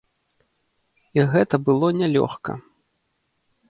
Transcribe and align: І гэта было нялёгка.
І 1.19 1.27
гэта 1.35 1.55
было 1.69 1.87
нялёгка. 2.01 2.51